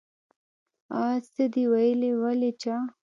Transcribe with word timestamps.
آ 1.03 1.03
څه 1.33 1.43
دې 1.53 1.63
وويلې 1.71 2.11
ولې 2.21 2.51
چا. 2.61 2.75